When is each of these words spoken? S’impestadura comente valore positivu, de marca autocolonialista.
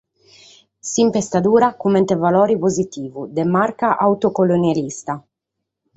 S’impestadura 0.91 1.67
comente 1.83 2.13
valore 2.25 2.55
positivu, 2.65 3.19
de 3.35 3.43
marca 3.55 3.87
autocolonialista. 4.07 5.13